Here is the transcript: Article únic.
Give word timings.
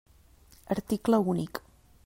Article 0.75 1.15
únic. 1.29 1.63